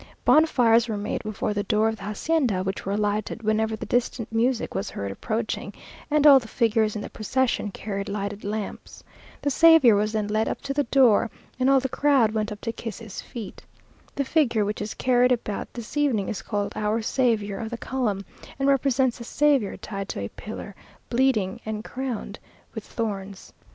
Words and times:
Bonfires 0.25 0.87
were 0.87 0.97
made 0.97 1.21
before 1.21 1.53
the 1.53 1.61
door 1.61 1.87
of 1.87 1.97
the 1.97 2.01
hacienda, 2.01 2.63
which 2.63 2.87
were 2.87 2.97
lighted 2.97 3.43
whenever 3.43 3.75
the 3.75 3.85
distant 3.85 4.31
music 4.33 4.73
was 4.73 4.89
heard 4.89 5.11
approaching, 5.11 5.71
and 6.09 6.25
all 6.25 6.39
the 6.39 6.47
figures 6.47 6.95
in 6.95 7.03
the 7.03 7.09
procession 7.11 7.69
carried 7.69 8.09
lighted 8.09 8.43
lamps. 8.43 9.03
The 9.43 9.51
Saviour 9.51 9.95
was 9.95 10.11
then 10.11 10.27
led 10.27 10.47
up 10.49 10.59
to 10.61 10.73
the 10.73 10.85
door, 10.85 11.29
and 11.59 11.69
all 11.69 11.79
the 11.79 11.87
crowd 11.87 12.31
went 12.31 12.51
up 12.51 12.61
to 12.61 12.71
kiss 12.73 12.97
his 12.97 13.21
feet. 13.21 13.63
The 14.15 14.25
figure 14.25 14.65
which 14.65 14.81
is 14.81 14.95
carried 14.95 15.31
about 15.31 15.71
this 15.71 15.95
evening 15.95 16.29
is 16.29 16.41
called 16.41 16.73
"Our 16.75 17.03
Saviour 17.03 17.59
of 17.59 17.69
the 17.69 17.77
Column," 17.77 18.25
and 18.57 18.67
represents 18.67 19.19
the 19.19 19.23
Saviour 19.23 19.77
tied 19.77 20.09
to 20.09 20.19
a 20.19 20.29
pillar, 20.29 20.73
bleeding, 21.11 21.59
and 21.63 21.83
crowned 21.83 22.39
with 22.73 22.83
thorns. 22.85 23.53